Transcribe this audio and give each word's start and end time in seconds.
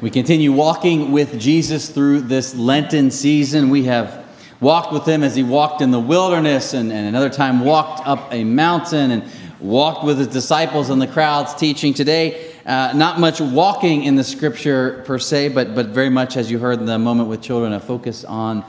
We 0.00 0.08
continue 0.08 0.50
walking 0.50 1.12
with 1.12 1.38
Jesus 1.38 1.90
through 1.90 2.22
this 2.22 2.54
Lenten 2.54 3.10
season. 3.10 3.68
We 3.68 3.84
have 3.84 4.24
walked 4.58 4.94
with 4.94 5.04
him 5.04 5.22
as 5.22 5.36
he 5.36 5.42
walked 5.42 5.82
in 5.82 5.90
the 5.90 6.00
wilderness 6.00 6.72
and, 6.72 6.90
and 6.90 7.06
another 7.06 7.28
time 7.28 7.60
walked 7.60 8.08
up 8.08 8.32
a 8.32 8.42
mountain 8.42 9.10
and 9.10 9.30
walked 9.60 10.02
with 10.02 10.16
his 10.16 10.28
disciples 10.28 10.88
and 10.88 11.02
the 11.02 11.06
crowds 11.06 11.54
teaching. 11.54 11.92
Today, 11.92 12.50
uh, 12.64 12.94
not 12.94 13.20
much 13.20 13.42
walking 13.42 14.04
in 14.04 14.16
the 14.16 14.24
scripture 14.24 15.02
per 15.04 15.18
se, 15.18 15.50
but, 15.50 15.74
but 15.74 15.88
very 15.88 16.08
much, 16.08 16.38
as 16.38 16.50
you 16.50 16.58
heard 16.58 16.78
in 16.78 16.86
the 16.86 16.98
moment 16.98 17.28
with 17.28 17.42
children, 17.42 17.74
a 17.74 17.80
focus 17.80 18.24
on 18.24 18.64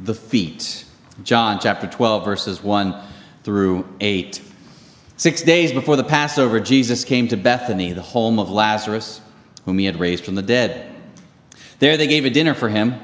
the 0.00 0.14
feet. 0.14 0.84
John 1.22 1.60
chapter 1.60 1.86
12, 1.86 2.24
verses 2.24 2.60
1 2.60 3.00
through 3.44 3.86
8. 4.00 4.42
Six 5.16 5.42
days 5.42 5.70
before 5.70 5.94
the 5.94 6.02
Passover, 6.02 6.58
Jesus 6.58 7.04
came 7.04 7.28
to 7.28 7.36
Bethany, 7.36 7.92
the 7.92 8.02
home 8.02 8.40
of 8.40 8.50
Lazarus 8.50 9.20
whom 9.64 9.78
he 9.78 9.84
had 9.84 9.98
raised 9.98 10.24
from 10.24 10.34
the 10.34 10.42
dead. 10.42 10.94
There 11.78 11.96
they 11.96 12.06
gave 12.06 12.24
a 12.24 12.30
dinner 12.30 12.54
for 12.54 12.68
him. 12.68 12.94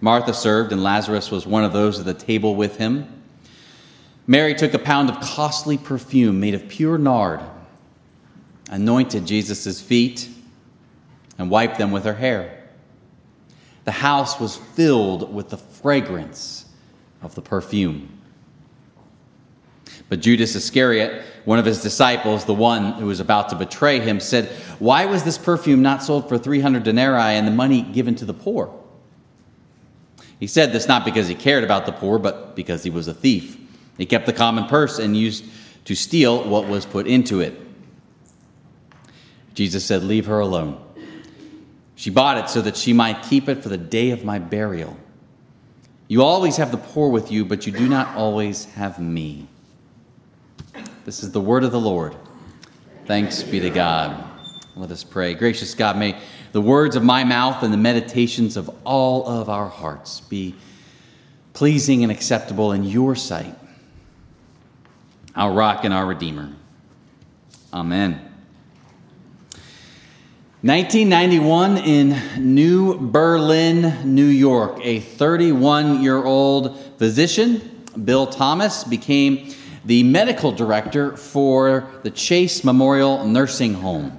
Martha 0.00 0.32
served, 0.32 0.72
and 0.72 0.82
Lazarus 0.82 1.30
was 1.30 1.46
one 1.46 1.64
of 1.64 1.72
those 1.72 1.98
at 1.98 2.06
the 2.06 2.14
table 2.14 2.54
with 2.54 2.76
him. 2.76 3.06
Mary 4.26 4.54
took 4.54 4.74
a 4.74 4.78
pound 4.78 5.10
of 5.10 5.20
costly 5.20 5.76
perfume 5.76 6.40
made 6.40 6.54
of 6.54 6.68
pure 6.68 6.98
nard, 6.98 7.40
anointed 8.70 9.26
Jesus' 9.26 9.80
feet, 9.80 10.28
and 11.38 11.50
wiped 11.50 11.78
them 11.78 11.90
with 11.90 12.04
her 12.04 12.14
hair. 12.14 12.64
The 13.84 13.92
house 13.92 14.38
was 14.38 14.56
filled 14.56 15.34
with 15.34 15.48
the 15.48 15.56
fragrance 15.56 16.66
of 17.22 17.34
the 17.34 17.42
perfume. 17.42 18.19
But 20.10 20.20
Judas 20.20 20.56
Iscariot, 20.56 21.22
one 21.44 21.60
of 21.60 21.64
his 21.64 21.80
disciples, 21.80 22.44
the 22.44 22.52
one 22.52 22.94
who 22.94 23.06
was 23.06 23.20
about 23.20 23.48
to 23.50 23.56
betray 23.56 24.00
him, 24.00 24.18
said, 24.18 24.46
Why 24.80 25.06
was 25.06 25.22
this 25.22 25.38
perfume 25.38 25.82
not 25.82 26.02
sold 26.02 26.28
for 26.28 26.36
300 26.36 26.82
denarii 26.82 27.36
and 27.36 27.46
the 27.46 27.52
money 27.52 27.82
given 27.82 28.16
to 28.16 28.24
the 28.24 28.34
poor? 28.34 28.76
He 30.40 30.48
said 30.48 30.72
this 30.72 30.88
not 30.88 31.04
because 31.04 31.28
he 31.28 31.36
cared 31.36 31.62
about 31.62 31.86
the 31.86 31.92
poor, 31.92 32.18
but 32.18 32.56
because 32.56 32.82
he 32.82 32.90
was 32.90 33.06
a 33.06 33.14
thief. 33.14 33.56
He 33.98 34.04
kept 34.04 34.26
the 34.26 34.32
common 34.32 34.64
purse 34.64 34.98
and 34.98 35.16
used 35.16 35.44
to 35.84 35.94
steal 35.94 36.42
what 36.48 36.66
was 36.66 36.84
put 36.84 37.06
into 37.06 37.40
it. 37.40 37.54
Jesus 39.54 39.84
said, 39.84 40.02
Leave 40.02 40.26
her 40.26 40.40
alone. 40.40 40.82
She 41.94 42.10
bought 42.10 42.38
it 42.38 42.50
so 42.50 42.62
that 42.62 42.76
she 42.76 42.92
might 42.92 43.22
keep 43.22 43.48
it 43.48 43.62
for 43.62 43.68
the 43.68 43.78
day 43.78 44.10
of 44.10 44.24
my 44.24 44.40
burial. 44.40 44.96
You 46.08 46.24
always 46.24 46.56
have 46.56 46.72
the 46.72 46.78
poor 46.78 47.10
with 47.10 47.30
you, 47.30 47.44
but 47.44 47.64
you 47.64 47.72
do 47.72 47.88
not 47.88 48.16
always 48.16 48.64
have 48.64 48.98
me. 48.98 49.46
This 51.10 51.24
is 51.24 51.32
the 51.32 51.40
word 51.40 51.64
of 51.64 51.72
the 51.72 51.80
Lord. 51.80 52.14
Thanks 53.06 53.42
be 53.42 53.58
to 53.58 53.70
God. 53.70 54.24
Let 54.76 54.92
us 54.92 55.02
pray. 55.02 55.34
Gracious 55.34 55.74
God, 55.74 55.98
may 55.98 56.16
the 56.52 56.60
words 56.60 56.94
of 56.94 57.02
my 57.02 57.24
mouth 57.24 57.64
and 57.64 57.72
the 57.72 57.76
meditations 57.76 58.56
of 58.56 58.70
all 58.84 59.26
of 59.26 59.48
our 59.48 59.68
hearts 59.68 60.20
be 60.20 60.54
pleasing 61.52 62.04
and 62.04 62.12
acceptable 62.12 62.70
in 62.70 62.84
your 62.84 63.16
sight, 63.16 63.56
our 65.34 65.52
rock 65.52 65.82
and 65.82 65.92
our 65.92 66.06
redeemer. 66.06 66.48
Amen. 67.74 68.12
1991 70.62 71.78
in 71.78 72.54
New 72.54 72.96
Berlin, 73.10 74.14
New 74.14 74.26
York, 74.26 74.78
a 74.84 75.00
31 75.00 76.04
year 76.04 76.22
old 76.22 76.78
physician, 76.98 77.84
Bill 78.04 78.28
Thomas, 78.28 78.84
became 78.84 79.52
the 79.84 80.02
medical 80.02 80.52
director 80.52 81.16
for 81.16 81.90
the 82.02 82.10
Chase 82.10 82.64
Memorial 82.64 83.26
Nursing 83.26 83.74
Home. 83.74 84.18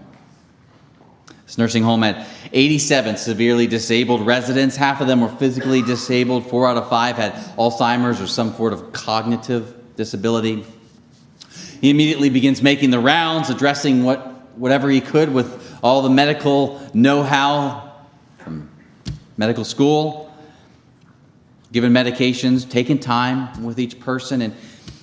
This 1.46 1.58
nursing 1.58 1.84
home 1.84 2.02
had 2.02 2.26
87 2.54 3.18
severely 3.18 3.68
disabled 3.68 4.26
residents. 4.26 4.78
Half 4.78 5.02
of 5.02 5.08
them 5.08 5.20
were 5.20 5.28
physically 5.28 5.82
disabled. 5.82 6.50
Four 6.50 6.66
out 6.66 6.78
of 6.78 6.90
five 6.90 7.18
had 7.18 7.34
Alzheimer's 7.58 8.22
or 8.22 8.28
some 8.28 8.56
sort 8.56 8.72
of 8.72 8.94
cognitive 8.94 9.76
disability. 9.98 10.66
He 11.82 11.90
immediately 11.90 12.30
begins 12.30 12.62
making 12.62 12.92
the 12.92 13.00
rounds, 13.00 13.50
addressing 13.50 14.04
what, 14.04 14.20
whatever 14.58 14.90
he 14.90 15.02
could 15.02 15.34
with 15.34 15.78
all 15.84 16.02
the 16.04 16.10
medical 16.10 16.82
know 16.94 17.22
how 17.22 17.96
from 18.38 18.70
medical 19.36 19.66
school, 19.66 20.34
giving 21.72 21.92
medications, 21.92 22.70
taking 22.70 22.98
time 22.98 23.64
with 23.64 23.80
each 23.80 24.00
person. 24.00 24.42
And 24.42 24.56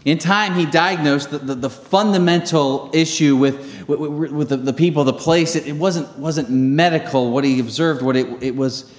in 0.04 0.18
time, 0.18 0.54
he 0.54 0.64
diagnosed 0.64 1.30
the, 1.30 1.38
the, 1.38 1.54
the 1.54 1.70
fundamental 1.70 2.90
issue 2.92 3.36
with, 3.36 3.88
with, 3.88 4.30
with 4.32 4.48
the, 4.48 4.56
the, 4.56 4.72
people, 4.72 5.04
the 5.04 5.12
place. 5.12 5.56
It, 5.56 5.66
it, 5.66 5.76
wasn't, 5.76 6.18
wasn't 6.18 6.50
medical, 6.50 7.30
what 7.30 7.44
he 7.44 7.60
observed, 7.60 8.02
what 8.02 8.16
it, 8.16 8.42
it 8.42 8.56
was 8.56 8.92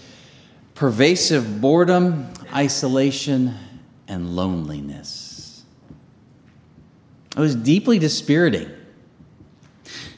pervasive 0.76 1.62
boredom, 1.62 2.32
isolation, 2.54 3.56
and 4.08 4.36
loneliness. 4.36 5.64
It 7.36 7.40
was 7.40 7.56
deeply 7.56 8.00
dispiriting. 8.00 8.70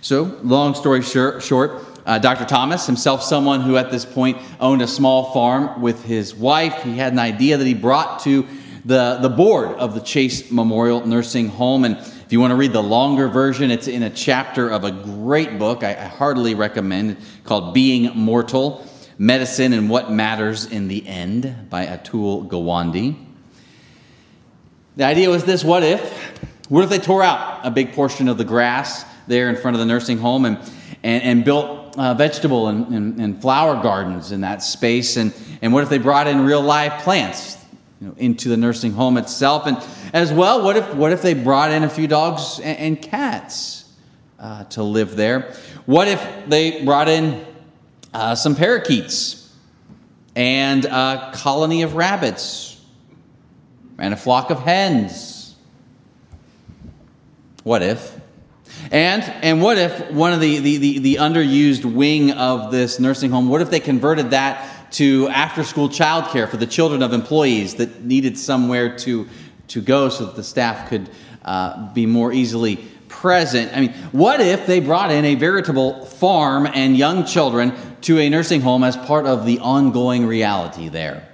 So, 0.02 0.40
long 0.44 0.74
story 0.74 1.03
short, 1.03 1.86
uh, 2.06 2.18
Dr. 2.18 2.46
Thomas, 2.46 2.88
himself 2.88 3.22
someone 3.22 3.62
who 3.62 3.78
at 3.78 3.91
this 3.91 4.06
point 4.06 4.38
owned 4.59 4.81
a 4.81 4.88
small 4.88 5.31
farm 5.31 5.81
with 5.81 6.03
his 6.03 6.34
wife, 6.34 6.81
he 6.81 6.97
had 6.97 7.14
an 7.14 7.20
idea 7.20 7.58
that 7.58 7.68
he 7.68 7.75
brought 7.75 8.22
to 8.22 8.47
the, 8.86 9.19
the 9.22 9.30
board 9.30 9.69
of 9.78 9.94
the 9.94 10.02
Chase 10.02 10.52
Memorial 10.52 11.06
Nursing 11.06 11.50
Home. 11.50 11.86
And 11.86 11.97
if 11.97 12.28
you 12.31 12.40
want 12.40 12.52
to 12.52 12.56
read 12.56 12.74
the 12.74 12.81
longer 12.81 13.28
version, 13.28 13.72
it's 13.72 13.88
in 13.88 14.03
a 14.03 14.09
chapter 14.09 14.69
of 14.69 14.84
a 14.84 14.92
great 14.92 15.59
book 15.59 15.84
I, 15.84 15.92
I 15.92 16.06
heartily 16.06 16.56
recommend 16.56 17.18
called 17.44 17.74
Being 17.74 18.16
Mortal 18.16 18.86
Medicine 19.18 19.74
and 19.74 19.90
What 19.90 20.12
Matters 20.12 20.66
in 20.66 20.88
the 20.88 21.08
End 21.08 21.70
by 21.70 21.86
Atul 21.86 22.47
Gawande. 22.47 23.16
The 24.97 25.03
idea 25.03 25.30
was 25.30 25.44
this 25.44 25.64
what 25.64 25.84
if? 25.84 26.02
What 26.70 26.84
if 26.84 26.90
they 26.90 27.00
tore 27.00 27.24
out 27.24 27.66
a 27.66 27.72
big 27.72 27.94
portion 27.94 28.28
of 28.28 28.38
the 28.38 28.46
grass 28.46 29.06
there 29.28 29.50
in 29.50 29.58
front 29.58 29.75
of 29.75 29.80
the 29.80 29.86
nursing 29.86 30.18
home 30.18 30.46
and, 30.46 30.58
and, 31.03 31.24
and 31.24 31.46
built 31.46 31.97
uh, 31.97 32.14
vegetable 32.14 32.68
and, 32.68 32.88
and, 32.88 33.20
and, 33.20 33.41
flower 33.41 33.81
gardens 33.84 34.31
in 34.31 34.41
that 34.41 34.64
space? 34.64 35.18
And, 35.18 35.34
and 35.62 35.74
what 35.74 35.84
if 35.84 35.90
they 35.90 35.97
brought 35.97 36.28
in 36.28 36.46
real 36.46 36.62
live 36.62 37.02
plants 37.03 37.61
you 38.02 38.08
know, 38.08 38.16
into 38.18 38.50
the 38.50 38.58
nursing 38.58 38.94
home 38.94 39.16
itself. 39.18 39.68
And 39.68 39.78
as 40.12 40.34
well, 40.34 40.64
what 40.64 40.76
if, 40.76 40.96
what 40.96 41.12
if 41.12 41.22
they 41.22 41.36
brought 41.36 41.72
in 41.72 41.84
a 41.84 41.90
few 41.90 42.08
dogs 42.08 42.60
and, 42.60 42.78
and 42.80 43.02
cats 43.02 43.86
uh, 44.40 44.64
to 44.66 44.82
live 44.82 45.16
there? 45.16 45.54
What 45.86 46.08
if 46.08 46.28
they 46.48 46.84
brought 46.84 47.08
in 47.08 47.46
uh, 48.12 48.34
some 48.34 48.56
parakeets 48.56 49.56
and 50.36 50.86
a 50.86 51.32
colony 51.36 51.84
of 51.84 51.96
rabbits 51.96 52.82
and 54.00 54.16
a 54.16 54.18
flock 54.18 54.50
of 54.50 54.60
hens? 54.60 55.56
What 57.64 57.84
if? 57.84 58.20
And, 58.90 59.22
and 59.22 59.62
what 59.62 59.78
if 59.78 60.10
one 60.12 60.34
of 60.34 60.40
the, 60.40 60.58
the, 60.58 60.78
the, 60.78 61.00
the 61.00 61.16
underused 61.16 61.86
wing 61.86 62.32
of 62.32 62.72
this 62.72 63.00
nursing 63.00 63.30
home, 63.30 63.48
what 63.48 63.62
if 63.62 63.70
they 63.70 63.80
converted 63.80 64.32
that 64.32 64.71
to 64.91 65.28
after 65.29 65.63
school 65.63 65.90
childcare 65.90 66.50
for 66.50 66.57
the 66.57 66.68
children 66.68 67.02
of 67.02 67.13
employees 67.13 67.75
that 67.75 68.03
needed 68.03 68.38
somewhere 68.38 68.97
to, 69.00 69.28
to 69.69 69.81
go 69.81 70.09
so 70.09 70.25
that 70.25 70.35
the 70.35 70.44
staff 70.44 70.90
could 70.90 71.09
uh, 71.44 71.94
be 71.94 72.06
more 72.06 72.31
easily 72.34 72.78
present. 73.07 73.75
I 73.75 73.81
mean, 73.81 73.94
what 74.12 74.41
if 74.41 74.66
they 74.66 74.79
brought 74.79 75.12
in 75.12 75.25
a 75.25 75.35
veritable 75.35 76.06
farm 76.06 76.66
and 76.66 76.97
young 76.97 77.25
children 77.25 77.74
to 78.02 78.19
a 78.19 78.29
nursing 78.29 78.62
home 78.62 78.84
as 78.84 78.97
part 78.97 79.25
of 79.25 79.46
the 79.46 79.59
ongoing 79.59 80.25
reality 80.25 80.90
there? 80.90 81.28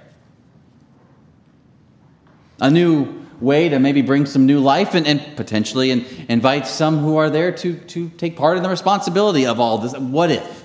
A 2.60 2.70
new 2.70 3.26
way 3.40 3.68
to 3.68 3.78
maybe 3.78 4.02
bring 4.02 4.26
some 4.26 4.46
new 4.46 4.58
life 4.58 4.94
and, 4.94 5.06
and 5.06 5.36
potentially 5.36 5.90
invite 6.28 6.66
some 6.66 6.98
who 6.98 7.16
are 7.16 7.30
there 7.30 7.52
to, 7.52 7.76
to 7.76 8.08
take 8.10 8.36
part 8.36 8.56
in 8.56 8.62
the 8.62 8.68
responsibility 8.68 9.46
of 9.46 9.60
all 9.60 9.78
this. 9.78 9.96
What 9.96 10.30
if? 10.30 10.57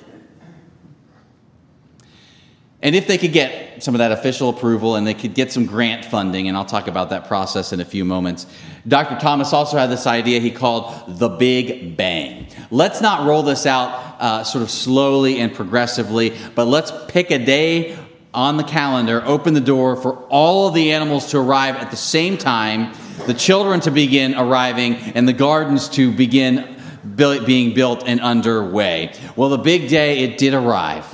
And 2.84 2.96
if 2.96 3.08
they 3.08 3.18
could 3.18 3.32
get 3.32 3.82
some 3.82 3.96
of 3.96 4.00
that 4.00 4.12
official 4.12 4.50
approval 4.50 4.98
and 4.98 5.08
they 5.08 5.14
could 5.14 5.34
get 5.34 5.54
some 5.54 5.66
grant 5.66 6.04
funding, 6.04 6.50
and 6.50 6.58
I'll 6.58 6.66
talk 6.66 6.88
about 6.88 7.10
that 7.12 7.30
process 7.30 7.72
in 7.72 7.80
a 7.80 7.86
few 7.86 8.04
moments. 8.04 8.46
Dr. 8.86 9.18
Thomas 9.20 9.54
also 9.54 9.78
had 9.78 9.90
this 9.90 10.06
idea 10.06 10.42
he 10.42 10.52
called 10.52 11.18
the 11.18 11.30
Big 11.30 11.96
Bang. 11.96 12.48
Let's 12.72 13.00
not 13.00 13.26
roll 13.26 13.42
this 13.42 13.66
out 13.66 14.18
uh, 14.20 14.44
sort 14.44 14.64
of 14.64 14.70
slowly 14.70 15.40
and 15.40 15.54
progressively, 15.54 16.34
but 16.56 16.66
let's 16.66 16.92
pick 17.08 17.32
a 17.32 17.40
day 17.40 17.98
on 18.34 18.58
the 18.58 18.64
calendar, 18.64 19.24
open 19.26 19.54
the 19.54 19.62
door 19.62 19.96
for 19.96 20.16
all 20.28 20.68
of 20.68 20.74
the 20.74 20.92
animals 20.92 21.32
to 21.32 21.40
arrive 21.40 21.76
at 21.76 21.90
the 21.90 21.98
same 21.98 22.38
time, 22.38 22.94
the 23.28 23.34
children 23.34 23.80
to 23.80 23.92
begin 23.92 24.36
arriving, 24.36 24.96
and 24.96 25.26
the 25.26 25.34
gardens 25.34 25.88
to 25.88 26.12
begin 26.12 26.76
being 27.16 27.74
built 27.74 28.04
and 28.06 28.20
underway. 28.20 29.14
Well, 29.38 29.50
the 29.50 29.58
big 29.58 29.88
day, 29.88 30.20
it 30.20 30.38
did 30.38 30.54
arrive. 30.54 31.13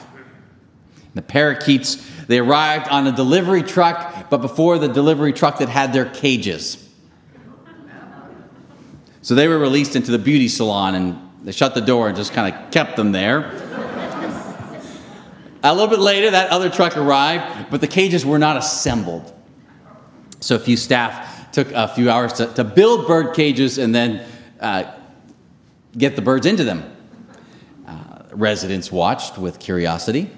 The 1.20 1.24
parakeets, 1.24 1.98
they 2.28 2.40
arrived 2.40 2.88
on 2.88 3.06
a 3.06 3.12
delivery 3.12 3.62
truck, 3.62 4.30
but 4.30 4.38
before 4.38 4.80
the 4.80 4.88
delivery 4.88 5.34
truck 5.34 5.60
that 5.60 5.68
had 5.68 5.92
their 5.92 6.06
cages. 6.06 6.78
So 9.22 9.36
they 9.36 9.50
were 9.50 9.60
released 9.60 9.98
into 9.98 10.12
the 10.12 10.18
beauty 10.18 10.48
salon 10.48 10.96
and 10.96 11.20
they 11.44 11.52
shut 11.52 11.76
the 11.76 11.82
door 11.82 12.08
and 12.08 12.16
just 12.16 12.32
kind 12.32 12.56
of 12.56 12.72
kept 12.72 12.96
them 12.96 13.12
there. 13.12 13.52
A 15.62 15.74
little 15.74 15.90
bit 15.90 16.00
later, 16.00 16.32
that 16.32 16.52
other 16.52 16.70
truck 16.70 16.96
arrived, 16.96 17.70
but 17.70 17.82
the 17.82 17.88
cages 17.88 18.26
were 18.26 18.40
not 18.40 18.56
assembled. 18.56 19.34
So 20.40 20.56
a 20.56 20.60
few 20.60 20.78
staff 20.78 21.52
took 21.52 21.70
a 21.74 21.90
few 21.90 22.10
hours 22.10 22.32
to, 22.32 22.46
to 22.54 22.64
build 22.64 23.08
bird 23.08 23.36
cages 23.36 23.78
and 23.78 23.94
then 23.94 24.26
uh, 24.62 24.90
get 25.98 26.16
the 26.16 26.22
birds 26.22 26.46
into 26.46 26.64
them. 26.64 26.96
Uh, 27.86 28.24
residents 28.32 28.90
watched 28.90 29.38
with 29.38 29.60
curiosity. 29.60 30.32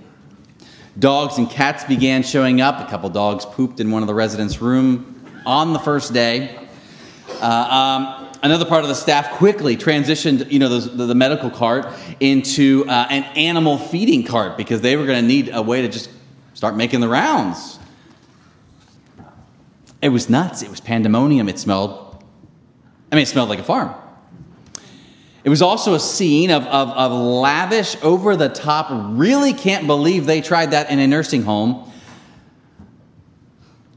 Dogs 1.00 1.38
and 1.38 1.50
cats 1.50 1.84
began 1.86 2.22
showing 2.22 2.60
up. 2.60 2.86
A 2.86 2.90
couple 2.90 3.10
dogs 3.10 3.46
pooped 3.46 3.80
in 3.80 3.92
one 3.92 4.04
of 4.04 4.08
the 4.08 4.14
residents' 4.14 4.62
room 4.62 5.24
on 5.46 5.74
the 5.74 5.80
first 5.80 6.14
day. 6.14 6.68
Uh, 7.42 7.46
um, 7.46 8.30
another 8.44 8.66
part 8.66 8.84
of 8.84 8.90
the 8.90 8.96
staff 8.96 9.32
quickly 9.32 9.78
transitioned, 9.78 10.52
you 10.52 10.60
know, 10.60 10.80
the, 10.80 11.06
the 11.06 11.16
medical 11.16 11.50
cart 11.50 11.88
into 12.20 12.86
uh, 12.88 13.08
an 13.10 13.24
animal 13.38 13.78
feeding 13.78 14.24
cart 14.24 14.58
because 14.58 14.82
they 14.82 14.98
were 14.98 15.06
going 15.06 15.22
to 15.22 15.28
need 15.28 15.50
a 15.54 15.62
way 15.62 15.82
to 15.82 15.88
just 15.88 16.10
start 16.54 16.76
making 16.76 17.00
the 17.00 17.08
rounds. 17.08 17.80
It 20.02 20.10
was 20.10 20.30
nuts. 20.30 20.62
It 20.62 20.70
was 20.70 20.82
pandemonium. 20.82 21.48
It 21.48 21.58
smelled, 21.58 22.24
I 23.12 23.16
mean, 23.16 23.24
it 23.24 23.28
smelled 23.28 23.50
like 23.50 23.60
a 23.60 23.64
farm. 23.64 23.96
It 25.44 25.50
was 25.50 25.62
also 25.62 25.96
a 25.96 26.00
scene 26.00 26.52
of, 26.52 26.64
of, 26.68 26.90
of 26.90 27.12
lavish, 27.12 27.96
over 28.04 28.36
the 28.36 28.50
top, 28.50 28.88
really 28.92 29.54
can't 29.54 29.88
believe 29.88 30.26
they 30.26 30.42
tried 30.42 30.72
that 30.72 30.90
in 30.90 31.00
a 31.00 31.08
nursing 31.08 31.44
home 31.44 31.92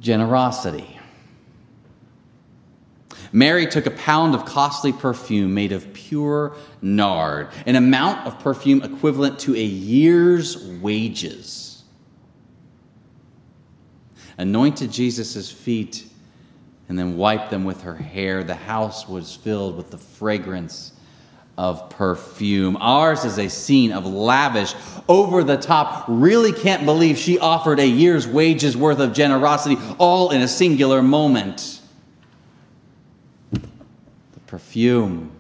generosity. 0.00 0.98
Mary 3.32 3.66
took 3.66 3.86
a 3.86 3.90
pound 3.90 4.34
of 4.34 4.44
costly 4.44 4.92
perfume 4.92 5.52
made 5.52 5.72
of 5.72 5.92
pure 5.92 6.54
nard, 6.80 7.48
an 7.66 7.74
amount 7.74 8.26
of 8.26 8.38
perfume 8.38 8.82
equivalent 8.82 9.38
to 9.40 9.54
a 9.54 9.64
year's 9.64 10.64
wages. 10.80 11.82
Anointed 14.38 14.92
Jesus' 14.92 15.50
feet 15.50 16.06
and 16.88 16.98
then 16.98 17.16
wiped 17.16 17.50
them 17.50 17.64
with 17.64 17.82
her 17.82 17.96
hair. 17.96 18.44
The 18.44 18.54
house 18.54 19.08
was 19.08 19.34
filled 19.34 19.76
with 19.76 19.90
the 19.90 19.98
fragrance 19.98 20.92
of 21.56 21.88
perfume. 21.90 22.76
Ours 22.80 23.24
is 23.24 23.38
a 23.38 23.48
scene 23.48 23.92
of 23.92 24.06
lavish, 24.06 24.74
over 25.08 25.44
the 25.44 25.56
top, 25.56 26.06
really 26.08 26.52
can't 26.52 26.84
believe 26.84 27.18
she 27.18 27.38
offered 27.38 27.78
a 27.78 27.86
year's 27.86 28.26
wages 28.26 28.76
worth 28.76 28.98
of 29.00 29.12
generosity 29.12 29.76
all 29.98 30.30
in 30.30 30.40
a 30.40 30.48
singular 30.48 31.02
moment 31.02 31.80
The 33.52 33.60
perfume, 34.46 35.30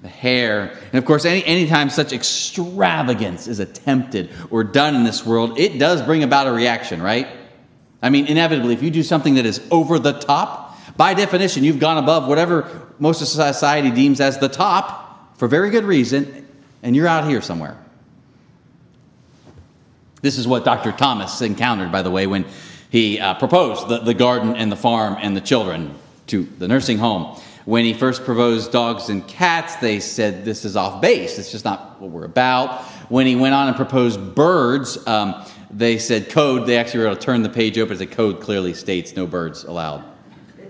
the 0.00 0.08
hair. 0.08 0.76
And 0.92 0.94
of 0.94 1.04
course, 1.04 1.24
any, 1.24 1.44
anytime 1.44 1.90
such 1.90 2.12
extravagance 2.12 3.46
is 3.46 3.60
attempted 3.60 4.30
or 4.50 4.64
done 4.64 4.94
in 4.94 5.04
this 5.04 5.26
world, 5.26 5.58
it 5.58 5.78
does 5.78 6.00
bring 6.02 6.22
about 6.22 6.46
a 6.46 6.52
reaction, 6.52 7.02
right? 7.02 7.28
I 8.00 8.10
mean, 8.10 8.26
inevitably, 8.26 8.72
if 8.72 8.82
you 8.82 8.90
do 8.90 9.02
something 9.02 9.34
that 9.34 9.46
is 9.46 9.60
over 9.70 9.98
the 9.98 10.12
top, 10.12 10.78
by 10.96 11.14
definition, 11.14 11.62
you've 11.62 11.78
gone 11.78 11.98
above 11.98 12.26
whatever 12.26 12.88
most 12.98 13.20
of 13.22 13.28
society 13.28 13.90
deems 13.90 14.20
as 14.20 14.38
the 14.38 14.48
top 14.48 15.01
for 15.42 15.48
very 15.48 15.70
good 15.70 15.82
reason, 15.82 16.46
and 16.84 16.94
you're 16.94 17.08
out 17.08 17.28
here 17.28 17.42
somewhere. 17.42 17.76
This 20.20 20.38
is 20.38 20.46
what 20.46 20.64
Dr. 20.64 20.92
Thomas 20.92 21.42
encountered, 21.42 21.90
by 21.90 22.02
the 22.02 22.12
way, 22.12 22.28
when 22.28 22.44
he 22.90 23.18
uh, 23.18 23.34
proposed 23.34 23.88
the, 23.88 23.98
the 23.98 24.14
garden 24.14 24.54
and 24.54 24.70
the 24.70 24.76
farm 24.76 25.16
and 25.20 25.36
the 25.36 25.40
children 25.40 25.96
to 26.28 26.44
the 26.44 26.68
nursing 26.68 26.96
home. 26.96 27.40
When 27.64 27.84
he 27.84 27.92
first 27.92 28.24
proposed 28.24 28.70
dogs 28.70 29.08
and 29.08 29.26
cats, 29.26 29.74
they 29.74 29.98
said 29.98 30.44
this 30.44 30.64
is 30.64 30.76
off 30.76 31.02
base. 31.02 31.36
It's 31.40 31.50
just 31.50 31.64
not 31.64 32.00
what 32.00 32.12
we're 32.12 32.24
about. 32.24 32.80
When 33.08 33.26
he 33.26 33.34
went 33.34 33.52
on 33.52 33.66
and 33.66 33.74
proposed 33.74 34.36
birds, 34.36 35.04
um, 35.08 35.44
they 35.72 35.98
said 35.98 36.30
code. 36.30 36.68
They 36.68 36.78
actually 36.78 37.00
were 37.00 37.06
able 37.06 37.16
to 37.16 37.20
turn 37.20 37.42
the 37.42 37.48
page 37.48 37.76
open. 37.78 37.98
The 37.98 38.06
code 38.06 38.40
clearly 38.40 38.74
states 38.74 39.16
no 39.16 39.26
birds 39.26 39.64
allowed 39.64 40.04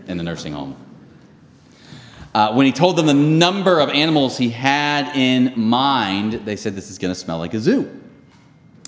in 0.08 0.16
the 0.16 0.24
nursing 0.24 0.54
home. 0.54 0.81
Uh, 2.34 2.54
when 2.54 2.64
he 2.64 2.72
told 2.72 2.96
them 2.96 3.06
the 3.06 3.14
number 3.14 3.78
of 3.78 3.90
animals 3.90 4.38
he 4.38 4.48
had 4.48 5.14
in 5.16 5.52
mind, 5.56 6.32
they 6.32 6.56
said 6.56 6.74
this 6.74 6.90
is 6.90 6.98
going 6.98 7.12
to 7.12 7.18
smell 7.18 7.38
like 7.38 7.52
a 7.52 7.60
zoo. 7.60 8.00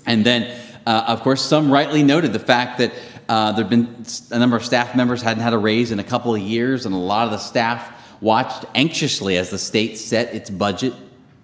And 0.05 0.25
then, 0.25 0.59
uh, 0.85 1.05
of 1.07 1.21
course, 1.21 1.41
some 1.41 1.71
rightly 1.71 2.03
noted 2.03 2.33
the 2.33 2.39
fact 2.39 2.79
that 2.79 2.93
uh, 3.29 3.51
there 3.51 3.63
had 3.63 3.69
been 3.69 4.05
a 4.31 4.39
number 4.39 4.55
of 4.55 4.65
staff 4.65 4.95
members 4.95 5.21
hadn't 5.21 5.43
had 5.43 5.53
a 5.53 5.57
raise 5.57 5.91
in 5.91 5.99
a 5.99 6.03
couple 6.03 6.33
of 6.33 6.41
years, 6.41 6.85
and 6.85 6.93
a 6.93 6.97
lot 6.97 7.25
of 7.25 7.31
the 7.31 7.37
staff 7.37 7.91
watched 8.21 8.65
anxiously 8.73 9.37
as 9.37 9.49
the 9.49 9.57
state 9.57 9.97
set 9.97 10.33
its 10.33 10.49
budget 10.49 10.93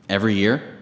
every 0.09 0.35
year. 0.35 0.79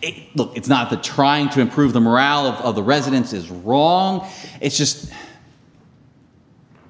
It, 0.00 0.36
look, 0.36 0.56
it's 0.56 0.68
not 0.68 0.90
that 0.90 1.02
trying 1.02 1.48
to 1.50 1.60
improve 1.60 1.92
the 1.92 2.00
morale 2.00 2.46
of, 2.46 2.54
of 2.60 2.74
the 2.76 2.82
residents 2.82 3.32
is 3.32 3.50
wrong. 3.50 4.28
It's 4.60 4.76
just 4.78 5.12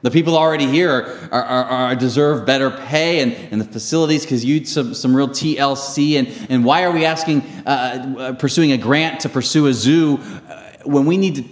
the 0.03 0.11
people 0.11 0.37
already 0.37 0.67
here 0.67 1.29
are, 1.31 1.43
are, 1.43 1.65
are 1.65 1.95
deserve 1.95 2.45
better 2.45 2.71
pay 2.71 3.21
and, 3.21 3.33
and 3.53 3.61
the 3.61 3.65
facilities 3.65 4.23
because 4.23 4.45
you 4.45 4.65
some, 4.65 4.95
some 4.95 5.15
real 5.15 5.29
TLC. 5.29 6.19
And, 6.19 6.51
and 6.51 6.65
why 6.65 6.83
are 6.83 6.91
we 6.91 7.05
asking, 7.05 7.43
uh, 7.65 8.15
uh, 8.19 8.33
pursuing 8.35 8.73
a 8.73 8.77
grant 8.77 9.21
to 9.21 9.29
pursue 9.29 9.69
a 9.69 9.73
zoo 9.73 10.19
uh, 10.19 10.73
when 10.85 11.07
we 11.07 11.17
need 11.17 11.37
to 11.37 11.45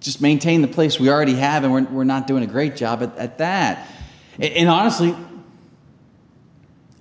just 0.00 0.22
maintain 0.22 0.62
the 0.62 0.68
place 0.68 0.98
we 0.98 1.10
already 1.10 1.34
have 1.34 1.64
and 1.64 1.72
we're, 1.72 1.84
we're 1.84 2.04
not 2.04 2.26
doing 2.26 2.42
a 2.42 2.46
great 2.46 2.76
job 2.76 3.02
at, 3.02 3.16
at 3.18 3.38
that? 3.38 3.86
And, 4.36 4.54
and 4.54 4.68
honestly, 4.70 5.14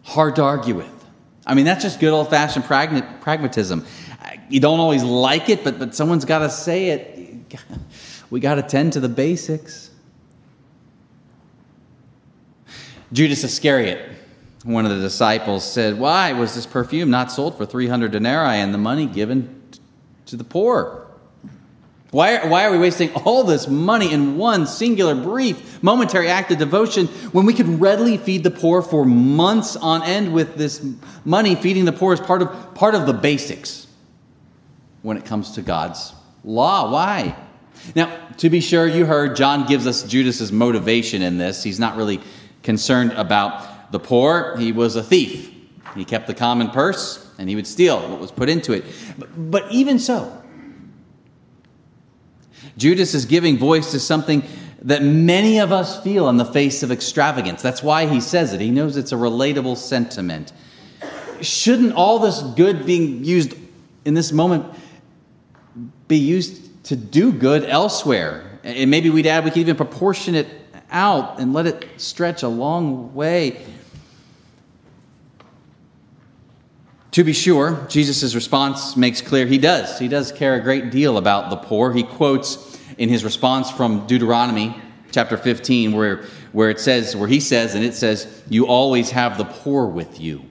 hard 0.03 0.35
to 0.35 0.43
argue 0.43 0.75
with. 0.75 0.93
I 1.45 1.53
mean, 1.53 1.63
that's 1.63 1.83
just 1.83 2.01
good 2.01 2.11
old 2.11 2.29
fashioned 2.29 2.65
pragmatism. 2.65 3.85
You 4.49 4.59
don't 4.59 4.81
always 4.81 5.03
like 5.03 5.47
it, 5.47 5.63
but, 5.63 5.79
but 5.79 5.95
someone's 5.95 6.25
got 6.25 6.39
to 6.39 6.49
say 6.49 6.89
it. 6.89 7.57
We 8.29 8.41
got 8.41 8.55
to 8.55 8.61
tend 8.61 8.91
to 8.91 8.99
the 8.99 9.07
basics. 9.07 9.89
Judas 13.13 13.43
Iscariot, 13.43 14.11
one 14.63 14.85
of 14.85 14.91
the 14.91 14.99
disciples, 14.99 15.69
said, 15.69 15.97
Why 15.97 16.33
was 16.33 16.55
this 16.55 16.65
perfume 16.65 17.09
not 17.09 17.31
sold 17.31 17.57
for 17.57 17.65
300 17.65 18.11
denarii 18.11 18.57
and 18.57 18.73
the 18.73 18.77
money 18.77 19.05
given 19.05 19.61
to 20.25 20.35
the 20.35 20.43
poor? 20.43 21.07
Why, 22.11 22.45
why 22.47 22.65
are 22.65 22.71
we 22.71 22.77
wasting 22.77 23.13
all 23.13 23.43
this 23.43 23.67
money 23.67 24.13
in 24.13 24.37
one 24.37 24.65
singular, 24.65 25.13
brief, 25.13 25.83
momentary 25.83 26.29
act 26.29 26.51
of 26.51 26.57
devotion 26.57 27.07
when 27.33 27.45
we 27.45 27.53
could 27.53 27.81
readily 27.81 28.17
feed 28.17 28.43
the 28.43 28.51
poor 28.51 28.81
for 28.81 29.05
months 29.05 29.75
on 29.75 30.03
end 30.03 30.33
with 30.33 30.55
this 30.55 30.85
money? 31.25 31.55
Feeding 31.55 31.83
the 31.83 31.91
poor 31.91 32.13
is 32.13 32.21
part 32.21 32.41
of, 32.41 32.75
part 32.75 32.95
of 32.95 33.05
the 33.07 33.13
basics 33.13 33.87
when 35.01 35.17
it 35.17 35.25
comes 35.25 35.51
to 35.51 35.61
God's 35.61 36.13
law. 36.45 36.91
Why? 36.91 37.35
Now, 37.93 38.27
to 38.37 38.49
be 38.49 38.61
sure, 38.61 38.87
you 38.87 39.05
heard 39.05 39.35
John 39.35 39.67
gives 39.67 39.85
us 39.85 40.03
Judas's 40.03 40.51
motivation 40.51 41.21
in 41.21 41.37
this. 41.37 41.61
He's 41.61 41.79
not 41.79 41.97
really 41.97 42.21
concerned 42.63 43.13
about 43.13 43.91
the 43.91 43.99
poor, 43.99 44.55
he 44.57 44.71
was 44.71 44.95
a 44.95 45.03
thief. 45.03 45.53
He 45.95 46.05
kept 46.05 46.27
the 46.27 46.33
common 46.33 46.69
purse 46.69 47.23
and 47.39 47.49
he 47.49 47.55
would 47.55 47.67
steal 47.67 47.99
what 48.09 48.19
was 48.19 48.31
put 48.31 48.49
into 48.49 48.73
it. 48.73 48.85
But, 49.35 49.71
even 49.71 49.99
so, 49.99 50.43
Judas 52.77 53.13
is 53.13 53.25
giving 53.25 53.57
voice 53.57 53.91
to 53.91 53.99
something 53.99 54.43
that 54.83 55.01
many 55.01 55.59
of 55.59 55.71
us 55.71 56.01
feel 56.03 56.29
in 56.29 56.37
the 56.37 56.45
face 56.45 56.83
of 56.83 56.91
extravagance. 56.91 57.61
That's 57.61 57.81
why 57.81 58.05
he 58.05 58.21
says 58.21 58.53
it. 58.53 58.61
He 58.61 58.69
knows 58.69 58.97
it's 58.97 59.11
a 59.11 59.15
relatable 59.15 59.77
sentiment. 59.77 60.53
Shouldn't 61.41 61.93
all 61.93 62.19
this 62.19 62.41
good 62.41 62.85
being 62.85 63.23
used 63.23 63.55
in 64.05 64.13
this 64.13 64.31
moment 64.31 64.65
be 66.07 66.17
used 66.17 66.83
to 66.85 66.95
do 66.95 67.31
good 67.31 67.63
elsewhere? 67.63 68.59
And 68.63 68.91
maybe 68.91 69.09
we'd 69.09 69.27
add, 69.27 69.45
we 69.45 69.51
could 69.51 69.59
even 69.59 69.75
proportion 69.75 70.35
it 70.35 70.66
out 70.91 71.39
and 71.39 71.53
let 71.53 71.67
it 71.67 71.87
stretch 71.97 72.43
a 72.43 72.47
long 72.47 73.13
way. 73.13 73.65
To 77.11 77.23
be 77.23 77.33
sure, 77.33 77.85
Jesus' 77.89 78.35
response 78.35 78.95
makes 78.95 79.21
clear 79.21 79.45
he 79.45 79.57
does. 79.57 79.97
He 79.97 80.07
does 80.07 80.31
care 80.31 80.55
a 80.55 80.61
great 80.61 80.91
deal 80.91 81.17
about 81.17 81.49
the 81.49 81.55
poor. 81.55 81.91
He 81.91 82.03
quotes 82.03 82.79
in 82.97 83.09
his 83.09 83.23
response 83.23 83.71
from 83.71 84.05
Deuteronomy 84.05 84.79
chapter 85.11 85.37
15, 85.37 85.93
where, 85.93 86.25
where 86.51 86.69
it 86.69 86.79
says, 86.79 87.15
where 87.15 87.27
he 87.27 87.39
says, 87.39 87.75
and 87.75 87.83
it 87.83 87.95
says, 87.95 88.43
You 88.49 88.67
always 88.67 89.09
have 89.11 89.37
the 89.37 89.45
poor 89.45 89.87
with 89.87 90.19
you. 90.19 90.43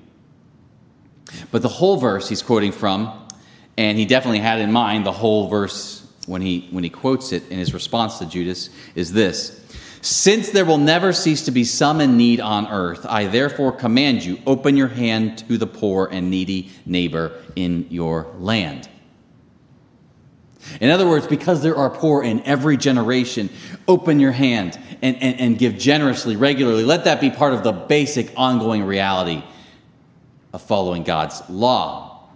But 1.51 1.63
the 1.63 1.69
whole 1.69 1.99
verse 1.99 2.29
he's 2.29 2.43
quoting 2.43 2.73
from, 2.73 3.29
and 3.77 3.99
he 3.99 4.05
definitely 4.05 4.41
had 4.41 4.59
in 4.59 4.73
mind 4.73 5.07
the 5.07 5.13
whole 5.13 5.49
verse 5.49 6.03
when 6.27 6.43
he 6.43 6.67
when 6.71 6.83
he 6.83 6.91
quotes 6.91 7.33
it 7.33 7.49
in 7.51 7.59
his 7.59 7.73
response 7.73 8.19
to 8.19 8.27
Judas, 8.27 8.71
is 8.95 9.13
this 9.13 9.65
since 10.07 10.51
there 10.51 10.65
will 10.65 10.79
never 10.79 11.13
cease 11.13 11.47
to 11.47 11.51
be 11.51 11.65
some 11.65 12.01
in 12.01 12.17
need 12.17 12.39
on 12.39 12.69
earth, 12.69 13.05
I 13.09 13.27
therefore 13.27 13.73
command 13.73 14.25
you 14.25 14.39
open 14.47 14.77
your 14.77 14.87
hand 14.87 15.39
to 15.49 15.59
the 15.59 15.67
poor 15.67 16.09
and 16.13 16.31
needy 16.31 16.71
neighbor 16.87 17.43
in 17.57 17.89
your 17.91 18.33
land. 18.39 18.89
In 20.81 20.91
other 20.91 21.09
words, 21.09 21.27
because 21.27 21.61
there 21.61 21.77
are 21.77 21.91
poor 21.91 22.23
in 22.23 22.41
every 22.43 22.77
generation, 22.77 23.51
open 23.89 24.21
your 24.21 24.31
hand 24.31 24.79
and, 25.03 25.17
and, 25.21 25.41
and 25.41 25.59
give 25.59 25.77
generously, 25.77 26.37
regularly. 26.37 26.85
Let 26.85 27.03
that 27.07 27.21
be 27.21 27.31
part 27.31 27.53
of 27.53 27.65
the 27.65 27.73
basic 27.73 28.33
ongoing 28.37 28.85
reality 28.85 29.43
of 30.53 30.63
following 30.63 31.03
God's 31.03 31.43
law. 31.51 32.29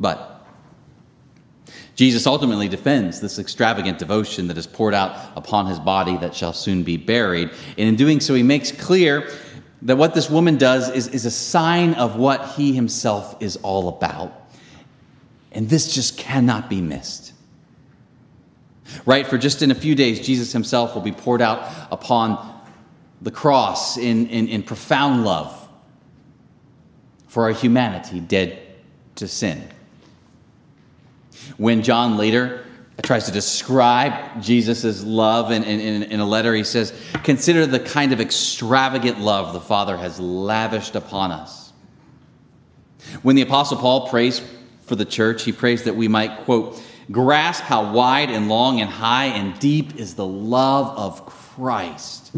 But 0.00 0.31
Jesus 2.02 2.26
ultimately 2.26 2.66
defends 2.66 3.20
this 3.20 3.38
extravagant 3.38 3.96
devotion 3.96 4.48
that 4.48 4.58
is 4.58 4.66
poured 4.66 4.92
out 4.92 5.16
upon 5.36 5.66
his 5.66 5.78
body 5.78 6.16
that 6.16 6.34
shall 6.34 6.52
soon 6.52 6.82
be 6.82 6.96
buried. 6.96 7.48
And 7.78 7.88
in 7.88 7.94
doing 7.94 8.18
so, 8.18 8.34
he 8.34 8.42
makes 8.42 8.72
clear 8.72 9.30
that 9.82 9.96
what 9.96 10.12
this 10.12 10.28
woman 10.28 10.58
does 10.58 10.90
is, 10.90 11.06
is 11.06 11.26
a 11.26 11.30
sign 11.30 11.94
of 11.94 12.16
what 12.16 12.56
he 12.56 12.72
himself 12.72 13.40
is 13.40 13.54
all 13.58 13.88
about. 13.88 14.50
And 15.52 15.68
this 15.68 15.94
just 15.94 16.18
cannot 16.18 16.68
be 16.68 16.80
missed. 16.80 17.34
Right? 19.06 19.24
For 19.24 19.38
just 19.38 19.62
in 19.62 19.70
a 19.70 19.76
few 19.76 19.94
days, 19.94 20.26
Jesus 20.26 20.50
himself 20.50 20.96
will 20.96 21.02
be 21.02 21.12
poured 21.12 21.40
out 21.40 21.70
upon 21.92 22.64
the 23.20 23.30
cross 23.30 23.96
in, 23.96 24.26
in, 24.26 24.48
in 24.48 24.64
profound 24.64 25.24
love 25.24 25.68
for 27.28 27.44
our 27.44 27.52
humanity 27.52 28.18
dead 28.18 28.60
to 29.14 29.28
sin. 29.28 29.62
When 31.56 31.82
John 31.82 32.16
later 32.16 32.64
tries 33.02 33.24
to 33.26 33.32
describe 33.32 34.42
Jesus' 34.42 35.02
love 35.02 35.50
in, 35.50 35.64
in, 35.64 36.02
in, 36.04 36.20
a 36.20 36.26
letter, 36.26 36.54
he 36.54 36.64
says, 36.64 36.92
Consider 37.24 37.66
the 37.66 37.80
kind 37.80 38.12
of 38.12 38.20
extravagant 38.20 39.20
love 39.20 39.52
the 39.52 39.60
Father 39.60 39.96
has 39.96 40.20
lavished 40.20 40.94
upon 40.94 41.32
us. 41.32 41.72
When 43.22 43.36
the 43.36 43.42
Apostle 43.42 43.78
Paul 43.78 44.08
prays 44.08 44.40
for 44.82 44.96
the 44.96 45.04
church, 45.04 45.42
he 45.42 45.52
prays 45.52 45.84
that 45.84 45.96
we 45.96 46.08
might, 46.08 46.44
quote, 46.44 46.80
grasp 47.10 47.64
how 47.64 47.92
wide 47.92 48.30
and 48.30 48.48
long 48.48 48.80
and 48.80 48.88
high 48.88 49.26
and 49.26 49.58
deep 49.58 49.96
is 49.96 50.14
the 50.14 50.26
love 50.26 50.96
of 50.96 51.26
Christ. 51.26 52.32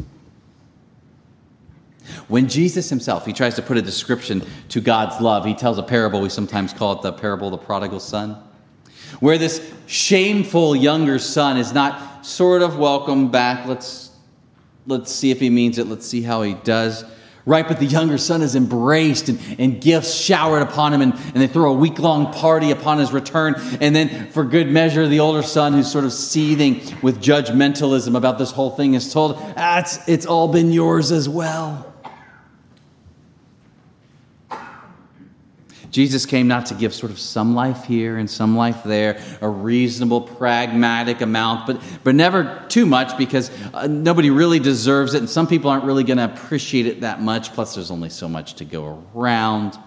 When 2.28 2.48
Jesus 2.48 2.88
himself, 2.88 3.26
he 3.26 3.32
tries 3.32 3.54
to 3.56 3.62
put 3.62 3.76
a 3.76 3.82
description 3.82 4.44
to 4.70 4.80
God's 4.80 5.20
love, 5.20 5.44
he 5.44 5.54
tells 5.54 5.78
a 5.78 5.82
parable, 5.82 6.20
we 6.20 6.28
sometimes 6.28 6.72
call 6.72 6.94
it 6.94 7.02
the 7.02 7.12
parable 7.12 7.48
of 7.48 7.60
the 7.60 7.66
prodigal 7.66 8.00
son, 8.00 8.42
where 9.20 9.38
this 9.38 9.72
shameful 9.86 10.74
younger 10.74 11.18
son 11.18 11.56
is 11.56 11.72
not 11.72 12.24
sort 12.24 12.62
of 12.62 12.78
welcome 12.78 13.30
back. 13.30 13.66
Let's, 13.66 14.10
let's 14.86 15.12
see 15.12 15.30
if 15.30 15.40
he 15.40 15.50
means 15.50 15.78
it, 15.78 15.86
let's 15.86 16.06
see 16.06 16.22
how 16.22 16.42
he 16.42 16.54
does 16.54 17.04
right? 17.46 17.66
But 17.66 17.78
the 17.78 17.86
younger 17.86 18.18
son 18.18 18.42
is 18.42 18.56
embraced 18.56 19.28
and, 19.28 19.38
and 19.58 19.80
gifts 19.80 20.14
showered 20.14 20.62
upon 20.62 20.94
him, 20.94 21.02
and, 21.02 21.12
and 21.12 21.34
they 21.34 21.46
throw 21.46 21.70
a 21.70 21.74
week 21.74 21.98
long 21.98 22.32
party 22.32 22.70
upon 22.70 22.98
his 22.98 23.12
return. 23.12 23.54
And 23.80 23.94
then, 23.94 24.30
for 24.30 24.44
good 24.44 24.70
measure, 24.70 25.06
the 25.06 25.20
older 25.20 25.42
son, 25.42 25.72
who's 25.72 25.90
sort 25.90 26.04
of 26.04 26.12
seething 26.12 26.80
with 27.02 27.22
judgmentalism 27.22 28.16
about 28.16 28.38
this 28.38 28.50
whole 28.50 28.70
thing, 28.70 28.94
is 28.94 29.12
told, 29.12 29.36
ah, 29.56 29.80
it's, 29.80 30.08
it's 30.08 30.26
all 30.26 30.48
been 30.48 30.72
yours 30.72 31.12
as 31.12 31.28
well. 31.28 31.93
Jesus 35.94 36.26
came 36.26 36.48
not 36.48 36.66
to 36.66 36.74
give 36.74 36.92
sort 36.92 37.12
of 37.12 37.20
some 37.20 37.54
life 37.54 37.84
here 37.84 38.16
and 38.16 38.28
some 38.28 38.56
life 38.56 38.82
there, 38.82 39.22
a 39.40 39.48
reasonable, 39.48 40.20
pragmatic 40.20 41.20
amount, 41.20 41.68
but, 41.68 41.80
but 42.02 42.16
never 42.16 42.64
too 42.68 42.84
much 42.84 43.16
because 43.16 43.48
uh, 43.72 43.86
nobody 43.86 44.28
really 44.28 44.58
deserves 44.58 45.14
it, 45.14 45.18
and 45.18 45.30
some 45.30 45.46
people 45.46 45.70
aren't 45.70 45.84
really 45.84 46.02
going 46.02 46.16
to 46.16 46.24
appreciate 46.24 46.86
it 46.86 47.02
that 47.02 47.22
much. 47.22 47.52
Plus, 47.52 47.76
there's 47.76 47.92
only 47.92 48.10
so 48.10 48.28
much 48.28 48.54
to 48.54 48.64
go 48.64 49.04
around. 49.14 49.78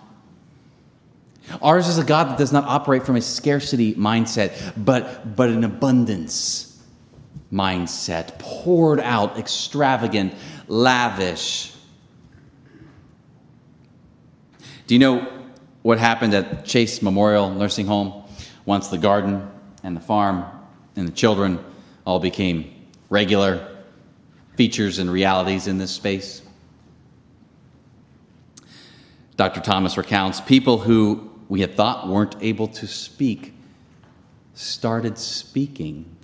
Ours 1.61 1.89
is 1.89 1.97
a 1.97 2.05
God 2.05 2.29
that 2.29 2.37
does 2.37 2.53
not 2.53 2.63
operate 2.63 3.05
from 3.05 3.17
a 3.17 3.21
scarcity 3.21 3.93
mindset, 3.95 4.75
but, 4.77 5.35
but 5.35 5.49
an 5.49 5.65
abundance 5.65 6.81
mindset, 7.51 8.39
poured 8.39 9.01
out, 9.01 9.37
extravagant, 9.37 10.33
lavish. 10.69 11.73
Do 14.87 14.95
you 14.95 14.99
know 14.99 15.36
what 15.87 15.99
happened 15.99 16.33
at 16.33 16.65
Chase 16.65 17.01
Memorial 17.01 17.49
Nursing 17.49 17.85
Home 17.85 18.25
once 18.65 18.89
the 18.89 18.97
garden 18.97 19.49
and 19.83 19.95
the 19.95 20.01
farm 20.01 20.43
and 20.97 21.07
the 21.07 21.13
children 21.13 21.63
all 22.05 22.19
became 22.19 22.89
regular 23.09 23.65
features 24.57 24.99
and 24.99 25.09
realities 25.09 25.65
in 25.65 25.77
this 25.77 25.89
space. 25.89 26.41
Dr. 29.37 29.61
Thomas 29.61 29.95
recounts 29.95 30.41
people 30.41 30.77
who 30.77 31.31
we 31.47 31.61
had 31.61 31.75
thought 31.75 32.09
weren't 32.09 32.35
able 32.41 32.67
to 32.67 32.85
speak 32.85 33.53
started 34.55 35.17
speaking. 35.17 36.16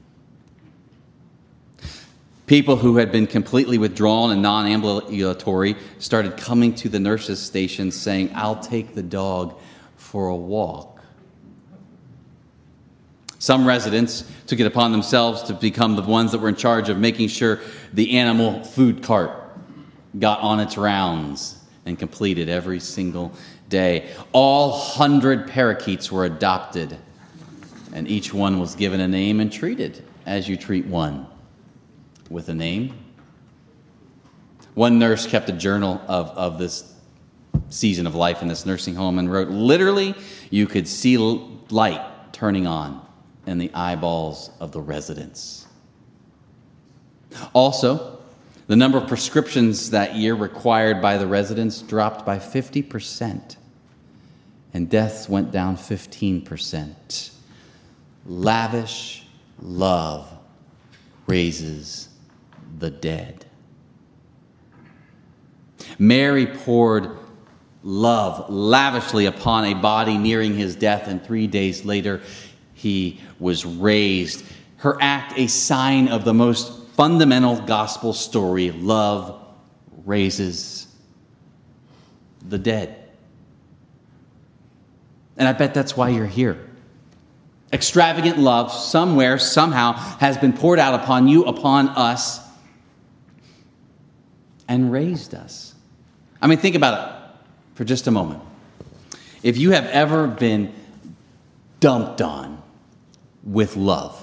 People 2.45 2.75
who 2.75 2.97
had 2.97 3.11
been 3.11 3.25
completely 3.25 3.77
withdrawn 3.77 4.31
and 4.31 4.41
non 4.41 4.67
ambulatory 4.67 5.75
started 5.97 6.35
coming 6.35 6.75
to 6.75 6.89
the 6.89 6.99
nurses' 6.99 7.41
station 7.41 7.89
saying, 7.89 8.31
I'll 8.35 8.59
take 8.59 8.93
the 8.93 9.03
dog 9.03 9.57
for 9.95 10.27
a 10.27 10.35
walk. 10.35 11.01
Some 13.39 13.65
residents 13.65 14.29
took 14.45 14.59
it 14.59 14.65
upon 14.65 14.91
themselves 14.91 15.43
to 15.43 15.53
become 15.53 15.95
the 15.95 16.01
ones 16.01 16.31
that 16.31 16.39
were 16.39 16.49
in 16.49 16.55
charge 16.55 16.89
of 16.89 16.97
making 16.97 17.29
sure 17.29 17.61
the 17.93 18.17
animal 18.17 18.63
food 18.63 19.03
cart 19.03 19.31
got 20.19 20.39
on 20.41 20.59
its 20.59 20.77
rounds 20.77 21.59
and 21.85 21.97
completed 21.97 22.49
every 22.49 22.79
single 22.79 23.33
day. 23.69 24.09
All 24.33 24.77
hundred 24.77 25.47
parakeets 25.47 26.11
were 26.11 26.25
adopted, 26.25 26.97
and 27.93 28.07
each 28.07 28.33
one 28.33 28.59
was 28.59 28.75
given 28.75 28.99
a 28.99 29.07
name 29.07 29.39
and 29.39 29.51
treated 29.51 30.03
as 30.25 30.47
you 30.47 30.57
treat 30.57 30.85
one 30.85 31.27
with 32.33 32.49
a 32.49 32.53
name. 32.53 32.93
One 34.73 34.97
nurse 34.97 35.27
kept 35.27 35.49
a 35.49 35.53
journal 35.53 36.01
of, 36.07 36.29
of 36.29 36.57
this 36.57 36.91
season 37.69 38.07
of 38.07 38.15
life 38.15 38.41
in 38.41 38.47
this 38.47 38.65
nursing 38.65 38.95
home 38.95 39.19
and 39.19 39.31
wrote 39.31 39.49
literally, 39.49 40.15
you 40.49 40.65
could 40.65 40.87
see 40.87 41.15
light 41.17 42.01
turning 42.33 42.65
on 42.65 43.05
in 43.45 43.59
the 43.59 43.71
eyeballs 43.73 44.49
of 44.59 44.71
the 44.71 44.81
residents. 44.81 45.67
Also, 47.53 48.19
the 48.65 48.75
number 48.75 48.97
of 48.97 49.07
prescriptions 49.07 49.91
that 49.91 50.15
year 50.15 50.33
required 50.33 51.01
by 51.01 51.17
the 51.17 51.27
residents 51.27 51.81
dropped 51.81 52.25
by 52.25 52.39
50%, 52.39 53.57
and 54.73 54.89
deaths 54.89 55.29
went 55.29 55.51
down 55.51 55.77
15%. 55.77 57.31
Lavish 58.25 59.25
love 59.59 60.31
raises 61.27 62.09
the 62.77 62.89
dead. 62.89 63.45
Mary 65.99 66.47
poured 66.47 67.17
love 67.83 68.49
lavishly 68.49 69.25
upon 69.25 69.65
a 69.65 69.73
body 69.73 70.17
nearing 70.17 70.55
his 70.55 70.75
death, 70.75 71.07
and 71.07 71.23
three 71.23 71.47
days 71.47 71.85
later 71.85 72.21
he 72.73 73.19
was 73.39 73.65
raised. 73.65 74.43
Her 74.77 74.97
act, 75.01 75.37
a 75.37 75.47
sign 75.47 76.07
of 76.07 76.25
the 76.25 76.33
most 76.33 76.87
fundamental 76.93 77.59
gospel 77.61 78.13
story 78.13 78.71
love 78.71 79.41
raises 80.05 80.87
the 82.47 82.57
dead. 82.57 82.99
And 85.37 85.47
I 85.47 85.53
bet 85.53 85.73
that's 85.73 85.97
why 85.97 86.09
you're 86.09 86.27
here. 86.27 86.69
Extravagant 87.71 88.37
love, 88.37 88.71
somewhere, 88.71 89.39
somehow, 89.39 89.93
has 89.93 90.37
been 90.37 90.53
poured 90.53 90.77
out 90.77 90.93
upon 90.93 91.27
you, 91.27 91.45
upon 91.45 91.89
us, 91.89 92.39
and 94.67 94.91
raised 94.91 95.33
us. 95.33 95.75
I 96.41 96.47
mean, 96.47 96.57
think 96.57 96.75
about 96.75 97.09
it 97.09 97.45
for 97.75 97.83
just 97.83 98.07
a 98.07 98.11
moment. 98.11 98.41
If 99.41 99.57
you 99.57 99.71
have 99.71 99.85
ever 99.85 100.27
been 100.27 100.73
dumped 101.79 102.21
on 102.21 102.61
with 103.43 103.75
love, 103.75 104.19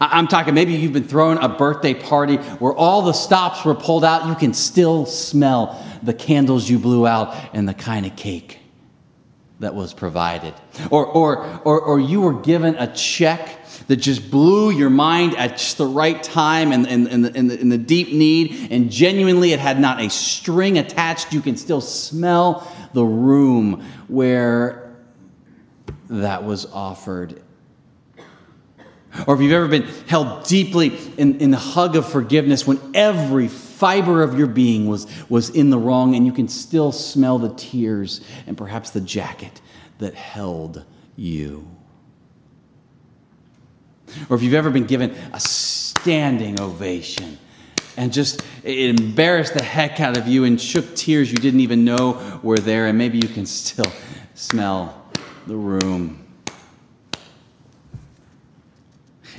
I'm 0.00 0.26
talking 0.26 0.54
maybe 0.54 0.72
you've 0.72 0.94
been 0.94 1.06
throwing 1.06 1.38
a 1.38 1.48
birthday 1.48 1.92
party 1.92 2.36
where 2.36 2.72
all 2.72 3.02
the 3.02 3.12
stops 3.12 3.64
were 3.64 3.74
pulled 3.74 4.04
out, 4.04 4.26
you 4.26 4.34
can 4.34 4.54
still 4.54 5.04
smell 5.04 5.84
the 6.02 6.14
candles 6.14 6.68
you 6.68 6.78
blew 6.78 7.06
out 7.06 7.34
and 7.52 7.68
the 7.68 7.74
kind 7.74 8.06
of 8.06 8.16
cake 8.16 8.58
that 9.60 9.74
was 9.74 9.94
provided. 9.94 10.54
Or, 10.90 11.06
or, 11.06 11.60
or, 11.64 11.80
or 11.80 11.98
you 11.98 12.20
were 12.20 12.34
given 12.34 12.76
a 12.76 12.92
check 12.94 13.64
that 13.88 13.96
just 13.96 14.30
blew 14.30 14.70
your 14.70 14.90
mind 14.90 15.36
at 15.36 15.52
just 15.52 15.78
the 15.78 15.86
right 15.86 16.22
time 16.22 16.72
and 16.72 16.86
in, 16.86 17.06
in, 17.06 17.24
in, 17.36 17.46
the, 17.48 17.60
in 17.60 17.68
the 17.68 17.78
deep 17.78 18.12
need, 18.12 18.68
and 18.70 18.90
genuinely 18.90 19.52
it 19.52 19.60
had 19.60 19.80
not 19.80 20.00
a 20.00 20.10
string 20.10 20.78
attached. 20.78 21.32
You 21.32 21.40
can 21.40 21.56
still 21.56 21.80
smell 21.80 22.70
the 22.92 23.04
room 23.04 23.84
where 24.08 24.94
that 26.10 26.44
was 26.44 26.66
offered. 26.66 27.42
Or 29.26 29.34
if 29.34 29.40
you've 29.40 29.52
ever 29.52 29.68
been 29.68 29.84
held 30.06 30.44
deeply 30.44 30.96
in, 31.16 31.40
in 31.40 31.50
the 31.50 31.56
hug 31.56 31.96
of 31.96 32.08
forgiveness 32.08 32.66
when 32.66 32.78
every 32.94 33.48
fiber 33.48 34.22
of 34.22 34.38
your 34.38 34.46
being 34.46 34.86
was, 34.86 35.06
was 35.28 35.50
in 35.50 35.70
the 35.70 35.78
wrong 35.78 36.14
and 36.14 36.26
you 36.26 36.32
can 36.32 36.48
still 36.48 36.92
smell 36.92 37.38
the 37.38 37.54
tears 37.54 38.20
and 38.46 38.56
perhaps 38.56 38.90
the 38.90 39.00
jacket 39.00 39.60
that 39.98 40.14
held 40.14 40.84
you. 41.16 41.66
Or 44.28 44.36
if 44.36 44.42
you've 44.42 44.54
ever 44.54 44.70
been 44.70 44.86
given 44.86 45.14
a 45.32 45.40
standing 45.40 46.60
ovation 46.60 47.38
and 47.96 48.12
just 48.12 48.42
it 48.62 48.98
embarrassed 48.98 49.54
the 49.54 49.62
heck 49.62 50.00
out 50.00 50.16
of 50.16 50.28
you 50.28 50.44
and 50.44 50.60
shook 50.60 50.94
tears 50.94 51.30
you 51.30 51.38
didn't 51.38 51.60
even 51.60 51.84
know 51.84 52.40
were 52.42 52.58
there, 52.58 52.86
and 52.86 52.98
maybe 52.98 53.18
you 53.18 53.28
can 53.28 53.46
still 53.46 53.90
smell 54.34 55.06
the 55.46 55.56
room. 55.56 56.25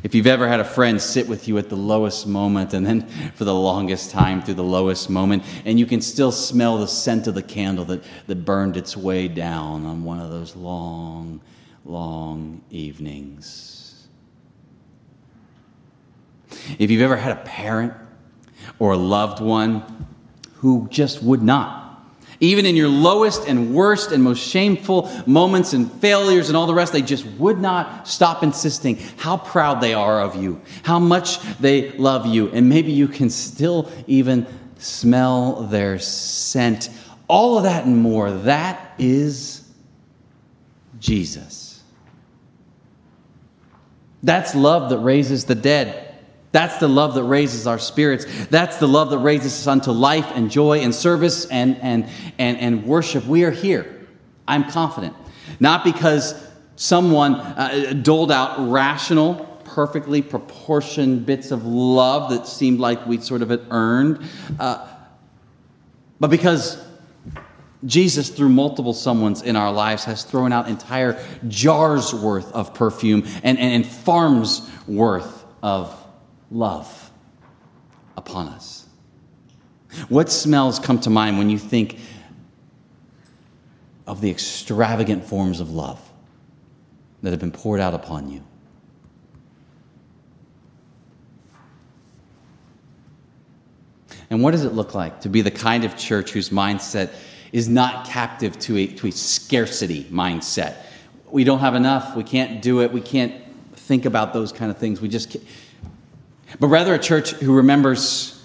If 0.03 0.13
you've 0.13 0.27
ever 0.27 0.47
had 0.47 0.59
a 0.59 0.65
friend 0.65 1.01
sit 1.01 1.27
with 1.27 1.47
you 1.47 1.57
at 1.57 1.69
the 1.69 1.75
lowest 1.75 2.27
moment 2.27 2.73
and 2.73 2.85
then 2.85 3.07
for 3.35 3.45
the 3.45 3.53
longest 3.53 4.11
time 4.11 4.41
through 4.41 4.55
the 4.55 4.63
lowest 4.63 5.09
moment, 5.09 5.43
and 5.65 5.79
you 5.79 5.85
can 5.85 6.01
still 6.01 6.31
smell 6.31 6.77
the 6.77 6.87
scent 6.87 7.27
of 7.27 7.35
the 7.35 7.43
candle 7.43 7.85
that, 7.85 8.03
that 8.27 8.45
burned 8.45 8.77
its 8.77 8.95
way 8.95 9.27
down 9.27 9.85
on 9.85 10.03
one 10.03 10.19
of 10.19 10.29
those 10.29 10.55
long, 10.55 11.41
long 11.85 12.61
evenings. 12.69 14.07
If 16.79 16.91
you've 16.91 17.01
ever 17.01 17.17
had 17.17 17.31
a 17.31 17.41
parent 17.41 17.93
or 18.79 18.93
a 18.93 18.97
loved 18.97 19.41
one 19.41 20.07
who 20.55 20.87
just 20.89 21.23
would 21.23 21.41
not 21.41 21.86
even 22.39 22.65
in 22.65 22.75
your 22.75 22.87
lowest 22.87 23.47
and 23.47 23.73
worst 23.73 24.11
and 24.11 24.23
most 24.23 24.39
shameful 24.47 25.09
moments 25.25 25.73
and 25.73 25.91
failures 25.93 26.49
and 26.49 26.57
all 26.57 26.67
the 26.67 26.73
rest, 26.73 26.93
they 26.93 27.01
just 27.01 27.25
would 27.37 27.59
not 27.59 28.07
stop 28.07 28.43
insisting 28.43 28.97
how 29.17 29.37
proud 29.37 29.81
they 29.81 29.93
are 29.93 30.21
of 30.21 30.35
you, 30.35 30.61
how 30.83 30.99
much 30.99 31.39
they 31.59 31.91
love 31.93 32.25
you, 32.25 32.49
and 32.49 32.69
maybe 32.69 32.91
you 32.91 33.07
can 33.07 33.29
still 33.29 33.91
even 34.05 34.45
smell 34.77 35.63
their 35.63 35.97
scent. 35.97 36.89
All 37.27 37.57
of 37.57 37.63
that 37.63 37.85
and 37.85 37.97
more, 37.97 38.31
that 38.31 38.93
is 38.99 39.67
Jesus. 40.99 41.81
That's 44.23 44.55
love 44.55 44.89
that 44.89 44.99
raises 44.99 45.45
the 45.45 45.55
dead. 45.55 46.06
That's 46.51 46.77
the 46.77 46.87
love 46.87 47.13
that 47.15 47.23
raises 47.23 47.67
our 47.67 47.79
spirits. 47.79 48.25
That's 48.47 48.77
the 48.77 48.87
love 48.87 49.09
that 49.09 49.19
raises 49.19 49.53
us 49.53 49.67
unto 49.67 49.91
life 49.91 50.31
and 50.33 50.49
joy 50.49 50.79
and 50.79 50.95
service 50.95 51.45
and, 51.45 51.77
and, 51.81 52.07
and, 52.37 52.57
and 52.57 52.85
worship. 52.85 53.25
We 53.25 53.43
are 53.43 53.51
here. 53.51 54.07
I'm 54.47 54.69
confident. 54.69 55.13
Not 55.59 55.83
because 55.83 56.41
someone 56.75 57.35
uh, 57.35 57.93
doled 58.01 58.31
out 58.31 58.69
rational, 58.71 59.35
perfectly 59.65 60.21
proportioned 60.21 61.25
bits 61.25 61.51
of 61.51 61.65
love 61.65 62.31
that 62.31 62.47
seemed 62.47 62.79
like 62.79 63.05
we 63.05 63.19
sort 63.19 63.41
of 63.41 63.49
had 63.49 63.65
earned, 63.69 64.23
uh, 64.59 64.87
but 66.19 66.29
because 66.29 66.83
Jesus, 67.85 68.29
through 68.29 68.49
multiple 68.49 68.93
someones 68.93 69.43
in 69.43 69.55
our 69.55 69.71
lives, 69.71 70.03
has 70.05 70.23
thrown 70.23 70.51
out 70.51 70.67
entire 70.67 71.23
jars 71.47 72.13
worth 72.13 72.51
of 72.53 72.73
perfume 72.73 73.23
and, 73.43 73.59
and, 73.59 73.73
and 73.73 73.85
farms 73.85 74.67
worth 74.87 75.45
of 75.61 76.06
love 76.51 77.11
upon 78.15 78.47
us. 78.47 78.87
What 80.09 80.29
smells 80.29 80.79
come 80.79 80.99
to 81.01 81.09
mind 81.09 81.37
when 81.37 81.49
you 81.49 81.57
think 81.57 81.99
of 84.05 84.21
the 84.21 84.29
extravagant 84.29 85.23
forms 85.23 85.59
of 85.59 85.71
love 85.71 85.99
that 87.23 87.31
have 87.31 87.39
been 87.39 87.51
poured 87.51 87.79
out 87.79 87.93
upon 87.93 88.29
you? 88.29 88.43
And 94.29 94.43
what 94.43 94.51
does 94.51 94.65
it 94.65 94.73
look 94.73 94.93
like 94.93 95.21
to 95.21 95.29
be 95.29 95.41
the 95.41 95.51
kind 95.51 95.85
of 95.85 95.95
church 95.97 96.31
whose 96.31 96.49
mindset 96.49 97.13
is 97.53 97.69
not 97.69 98.05
captive 98.05 98.59
to 98.59 98.77
a, 98.77 98.87
to 98.87 99.07
a 99.07 99.11
scarcity 99.11 100.03
mindset? 100.05 100.75
We 101.31 101.43
don't 101.43 101.59
have 101.59 101.75
enough. 101.75 102.15
We 102.15 102.23
can't 102.23 102.61
do 102.61 102.81
it. 102.81 102.91
We 102.91 103.01
can't 103.01 103.33
think 103.73 104.05
about 104.05 104.33
those 104.33 104.51
kind 104.51 104.69
of 104.69 104.77
things. 104.77 104.99
We 104.99 105.07
just 105.07 105.31
can't 105.31 105.45
but 106.59 106.67
rather 106.67 106.93
a 106.93 106.99
church 106.99 107.31
who 107.31 107.55
remembers 107.55 108.37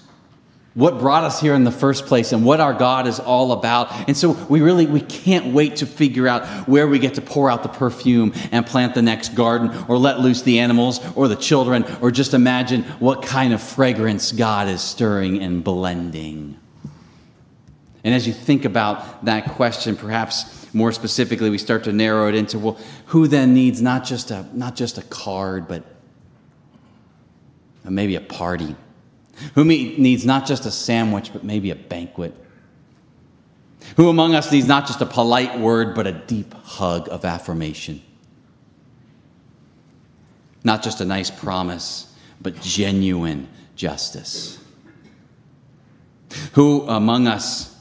what 0.74 0.98
brought 0.98 1.24
us 1.24 1.40
here 1.40 1.54
in 1.54 1.64
the 1.64 1.70
first 1.70 2.06
place 2.06 2.32
and 2.32 2.44
what 2.44 2.60
our 2.60 2.72
God 2.72 3.06
is 3.06 3.20
all 3.20 3.52
about. 3.52 3.92
And 4.08 4.16
so 4.16 4.32
we 4.48 4.62
really 4.62 4.86
we 4.86 5.00
can't 5.00 5.52
wait 5.52 5.76
to 5.76 5.86
figure 5.86 6.26
out 6.26 6.46
where 6.66 6.88
we 6.88 6.98
get 6.98 7.14
to 7.14 7.20
pour 7.20 7.50
out 7.50 7.62
the 7.62 7.68
perfume 7.68 8.32
and 8.52 8.66
plant 8.66 8.94
the 8.94 9.02
next 9.02 9.34
garden 9.34 9.70
or 9.88 9.98
let 9.98 10.20
loose 10.20 10.42
the 10.42 10.60
animals 10.60 11.00
or 11.14 11.28
the 11.28 11.36
children 11.36 11.84
or 12.00 12.10
just 12.10 12.32
imagine 12.32 12.84
what 13.00 13.22
kind 13.22 13.52
of 13.52 13.62
fragrance 13.62 14.32
God 14.32 14.68
is 14.68 14.80
stirring 14.80 15.42
and 15.42 15.62
blending. 15.62 16.58
And 18.04 18.14
as 18.14 18.26
you 18.26 18.32
think 18.32 18.64
about 18.64 19.26
that 19.26 19.50
question, 19.52 19.94
perhaps 19.94 20.62
more 20.74 20.90
specifically, 20.90 21.50
we 21.50 21.58
start 21.58 21.84
to 21.84 21.92
narrow 21.92 22.28
it 22.28 22.34
into 22.34 22.58
well, 22.58 22.78
who 23.06 23.28
then 23.28 23.52
needs 23.52 23.82
not 23.82 24.04
just 24.04 24.30
a 24.30 24.46
not 24.54 24.74
just 24.74 24.96
a 24.96 25.02
card, 25.02 25.68
but 25.68 25.84
maybe 27.90 28.16
a 28.16 28.20
party. 28.20 28.76
Who 29.54 29.64
needs 29.64 30.24
not 30.24 30.46
just 30.46 30.66
a 30.66 30.70
sandwich, 30.70 31.32
but 31.32 31.44
maybe 31.44 31.70
a 31.70 31.74
banquet? 31.74 32.34
Who 33.96 34.08
among 34.08 34.34
us 34.34 34.52
needs 34.52 34.66
not 34.66 34.86
just 34.86 35.00
a 35.00 35.06
polite 35.06 35.58
word, 35.58 35.94
but 35.94 36.06
a 36.06 36.12
deep 36.12 36.54
hug 36.54 37.08
of 37.08 37.24
affirmation? 37.24 38.02
Not 40.64 40.82
just 40.82 41.00
a 41.00 41.04
nice 41.04 41.30
promise, 41.30 42.14
but 42.40 42.60
genuine 42.60 43.48
justice. 43.74 44.58
Who 46.52 46.82
among 46.88 47.26
us 47.26 47.76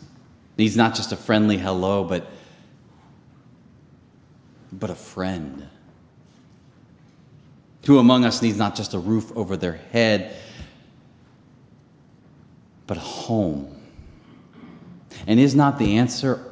needs 0.58 0.76
not 0.76 0.96
just 0.96 1.12
a 1.12 1.16
friendly 1.16 1.58
hello, 1.58 2.04
but, 2.04 2.28
but 4.74 4.90
a 4.90 4.96
friend? 4.96 5.68
Who 7.86 7.98
among 7.98 8.26
us 8.26 8.42
needs 8.42 8.58
not 8.58 8.76
just 8.76 8.94
a 8.94 9.00
roof 9.00 9.32
over 9.36 9.58
their 9.58 9.80
head, 9.92 10.36
but 12.88 12.98
a 12.98 13.02
home? 13.02 13.76
And 15.28 15.40
is 15.40 15.56
not 15.56 15.80
the 15.80 15.98
answer 15.98 16.44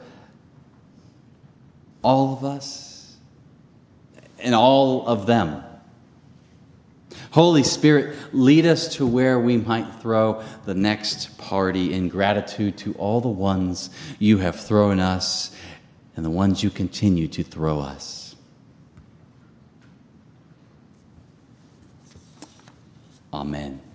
all 2.02 2.34
of 2.34 2.44
us 2.44 3.16
and 4.40 4.56
all 4.56 5.08
of 5.08 5.26
them? 5.26 5.64
Holy 7.32 7.62
Spirit, 7.62 8.18
lead 8.34 8.66
us 8.66 8.96
to 8.96 9.06
where 9.06 9.40
we 9.40 9.58
might 9.58 9.88
throw 10.02 10.42
the 10.66 10.74
next 10.74 11.38
party 11.38 11.94
in 11.94 12.10
gratitude 12.10 12.76
to 12.80 12.94
all 12.96 13.22
the 13.22 13.28
ones 13.28 13.92
you 14.18 14.40
have 14.40 14.60
thrown 14.60 15.00
us 15.00 15.56
and 16.16 16.26
the 16.26 16.30
ones 16.30 16.64
you 16.64 16.72
continue 16.72 17.28
to 17.28 17.44
throw 17.44 17.80
us. 17.80 18.29
Amen. 23.34 23.89